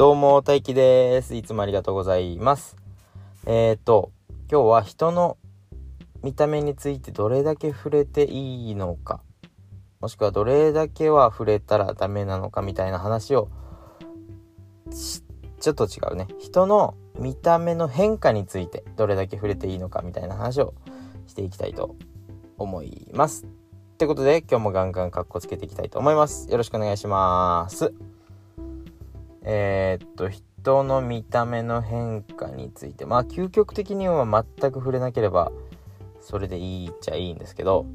[0.00, 1.34] どうも、大輝です。
[1.34, 2.78] いつもありがとうございます。
[3.44, 4.12] えっ、ー、と、
[4.50, 5.36] 今日は人の
[6.22, 9.20] 見た目についてどれだけ触れていいのか、
[10.00, 13.50] もしくはどれだけは触れたらダメなのかみたいな話を、
[14.90, 16.28] ちょっと違うね。
[16.38, 20.72] 人の見た目の変化についてどれだけ触れていいのかみたいな話を
[21.26, 21.94] していきたいと
[22.56, 23.44] 思います。
[23.44, 26.50] ってことで今日もガンガンカッコつけていきたいと思います。
[26.50, 27.92] よろしくお願いします。
[29.42, 35.52] えー、っと、人の見た目の変化について、まあ、究極的には全く触れなければ、
[36.20, 37.86] それでいいっちゃいいんですけど、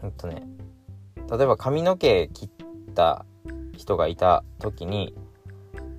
[0.00, 0.42] ほんとね、
[1.30, 3.26] 例えば髪の毛切った
[3.76, 5.14] 人がいた時に、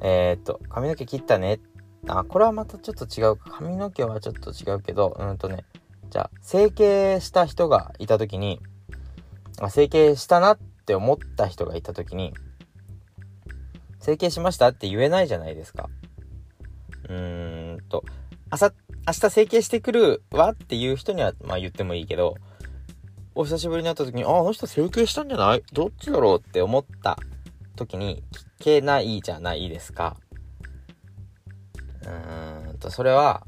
[0.02, 1.60] えー、っと、髪の毛切ったね。
[2.08, 3.36] あ、これはまたちょっと違う。
[3.36, 5.66] 髪の毛はちょっと違うけど、うんとね、
[6.10, 8.62] じゃあ、整形した人がいた時に、
[9.70, 12.34] 整形したなって思った人がいた時に、
[14.00, 14.70] 整形しました？
[14.70, 15.90] って言えないじゃないですか。
[17.10, 18.04] うーんと、
[18.50, 18.74] 朝、
[19.08, 22.36] 明日整形してくるわっていう人には、まあ言ってもいいけど、
[23.36, 25.64] お久しぶりに会った時に、あ、あの人整形したんじゃない？
[25.74, 27.18] どっちだろうって思った
[27.76, 28.24] 時に
[28.60, 30.18] 聞けないじゃないですか。
[32.04, 33.46] うーんと、それは、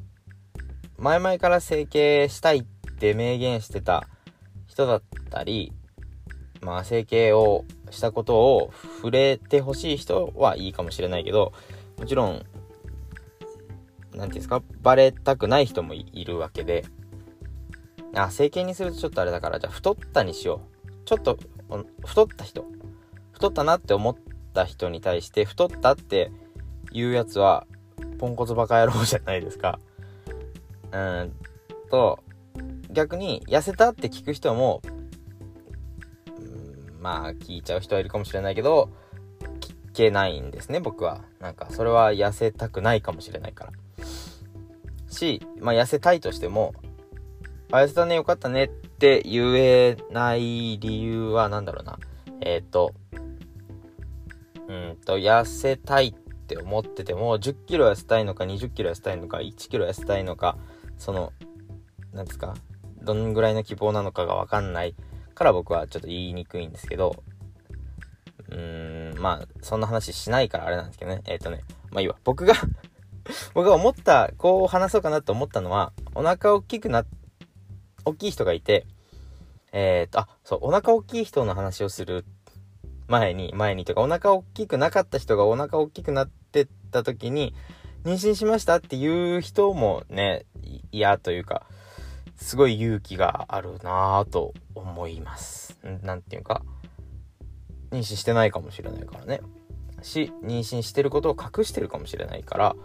[0.98, 2.64] 前々から整形したいっ
[2.96, 4.08] て明言してた
[4.68, 5.74] 人だったり、
[6.62, 11.54] まあ整形をしたことを触れてほしい人はいいかもしれないけど、
[11.98, 12.46] もちろん、何て
[14.12, 16.86] 言うんですか、バレたくない人もいるわけで、
[18.16, 20.90] あ、整形にするとちょっとあれだから、じゃあ太ったにしよう。
[21.06, 21.38] ちょっと、
[22.06, 22.66] 太った人。
[23.32, 24.16] 太ったなって思っ
[24.54, 26.32] た人に対して、太ったって
[26.92, 27.66] いうやつは、
[28.18, 29.80] ポンコツバカ野郎じゃないですか。
[30.92, 31.34] うん
[31.90, 32.20] と、
[32.92, 34.82] 逆に、痩せたって聞く人も、
[37.00, 38.90] まあ聞いちゃう人はいるかもしれないけど
[39.60, 41.22] 聞けないんですね僕は。
[41.40, 43.72] なんかそれは痩せたくないかもしれないから。
[45.10, 46.74] しまあ痩せたいとしても
[47.72, 51.98] あ痩せたねよかったねって言えない理由は何だろうな。
[52.42, 52.94] えっ、ー、と
[54.68, 56.14] うんと痩せたいっ
[56.48, 60.58] て思ってても10キロ痩せたいのか20キロ痩せたいのか1キロ痩せたいのか
[60.98, 61.34] その
[62.14, 62.56] 何ですか
[63.02, 64.96] どんぐらいの希望なのかが分かんない。
[65.40, 67.24] から僕はちょっと言いにくいんですけど、
[68.50, 71.22] うーん、まあ、そんな話しないからあれなんですけどね。
[71.28, 71.62] えっ、ー、とね、
[71.92, 72.18] まあいいわ。
[72.26, 72.54] 僕が
[73.56, 77.06] 僕が思った、こう話そうかなと思ったのは、お腹大きくな、
[78.04, 78.86] 大きい人がいて、
[79.72, 82.26] えっ、ー、と、あ、そう、お腹大きい人の話をする
[83.08, 87.56] 前に、前にというか、お腹大きくなかった人がお腹大きくなってった時に、
[88.04, 90.46] 妊娠しましたっていう人もね、
[90.92, 91.66] 嫌というか、
[92.40, 95.78] すごい勇気があるなぁと思います。
[96.02, 96.64] なんていうか、
[97.92, 99.42] 妊娠してないかもしれないからね。
[100.02, 102.76] し、妊娠してることを隠してるかもしれないから、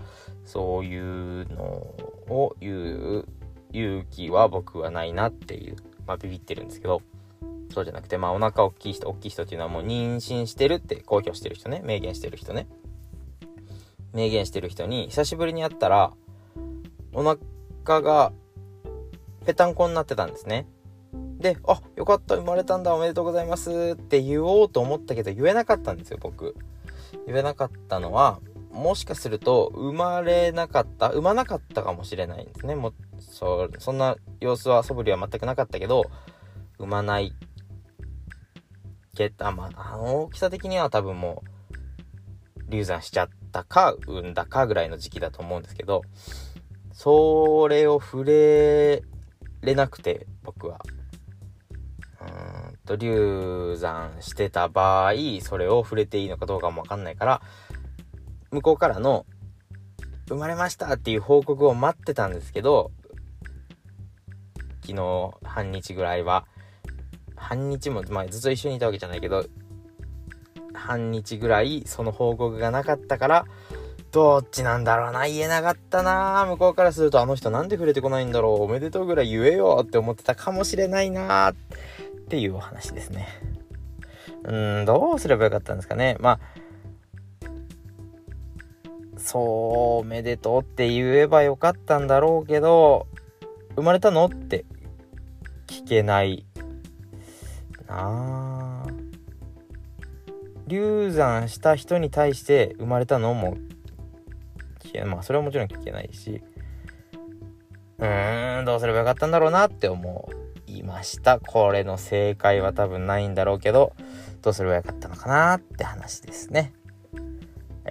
[0.45, 3.29] そういうのを言う
[3.73, 5.77] 勇気は僕はないなっていう、
[6.07, 7.01] まあビビってるんですけど、
[7.73, 12.67] そうじゃなくて、まあお腹大きい人、大きい人っていうのはもう妊娠してるって公表してる人ね、明言してる人ね。
[14.13, 16.13] 明言してる人に久しぶりに会ったら、
[17.13, 18.33] お腹が
[19.45, 20.67] ぺたんこになってたんですね。
[21.39, 26.57] で、あ、よかった、生まれたんだ、おめでとうございますって言おうと思ったけど言えなかったんですよ、僕。
[27.27, 28.41] 言えなかったのは、
[28.73, 32.75] もしかすると、生まれなかった、産まなかったかもしれないんですね。
[32.75, 36.05] もそそんな様子は、素振りは全くなかったけど、
[36.79, 37.33] 産まない。
[39.17, 41.45] けあ、まあ、あの大きさ的には多分も
[42.69, 46.03] う、流産しちゃったか、産んだかぐらいの時期だと思うんですけど、
[46.93, 49.03] それを触れ
[49.65, 50.81] れなくて、僕は。
[52.21, 57.43] うんと、流産してた場合、それを触れていいのかどうかもわかんないから、
[58.51, 59.27] 向こうからの、
[60.29, 62.91] 生まれましたっていう報告を待ってたんですけど、
[64.83, 66.47] 昨日、半日ぐらいは、
[67.37, 69.45] 半日も、まあ、ずっと一緒にいたわけじゃないけど、
[70.73, 73.45] 半日ぐらいその報告がなかったから、
[74.15, 75.27] どっちなんだろうな。
[75.27, 76.47] 言えなかったな。
[76.49, 78.63] 向こうからするとあの人なんで触れてこないんだろう。
[78.63, 79.81] おめでとうぐらい言えよ。
[79.83, 81.51] って思ってたかもしれないな。
[81.51, 81.55] っ
[82.29, 83.27] ていうお話ですね。
[84.45, 86.17] うん、どうすればよかったんですかね。
[86.21, 86.41] まあ、
[89.17, 89.43] そう、
[90.03, 93.09] おめでとうって言えばよかったんだろうけど、
[93.75, 94.65] 生まれたのって
[95.67, 96.47] 聞けない
[97.89, 98.85] な。
[98.87, 98.87] あ
[100.69, 103.57] 流産した人に対して生まれたのも
[104.95, 106.43] けまあそれはもちろん聞けないし
[107.99, 110.31] うーんどうすればよかったんだろうなって思
[110.67, 111.39] いました。
[111.39, 113.93] これの正解は多分ないんだろうけど
[114.43, 116.73] どうすればよかったのかなって話ですね。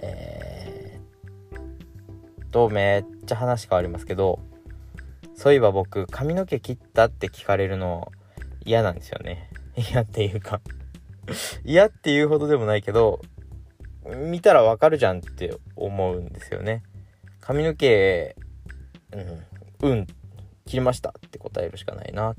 [0.02, 1.00] え
[2.44, 4.40] っとめっちゃ話変わりますけど
[5.34, 8.12] そういえば僕髪の毛切ったって聞かれるの
[8.64, 9.50] 嫌なんですよね。
[9.76, 10.60] 嫌っていうか
[11.64, 13.20] 嫌っていうほどでもないけど
[14.04, 16.82] 見たらわかるじゃんって思うんですよね。
[17.44, 18.34] 髪の毛
[19.82, 20.06] うんうん
[20.64, 22.34] 切りましたって答えるしかないな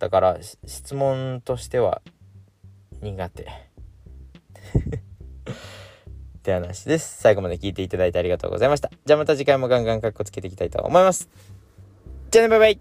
[0.00, 2.02] だから質問としては
[3.00, 3.46] 苦手 っ
[6.42, 7.20] て話です。
[7.20, 8.90] 最後まで聞いていただいてありがとうございました。
[9.04, 11.28] じゃあまた次回もガンガンカッコつけていきたいと思います。
[12.30, 12.80] じゃあね、バイバイ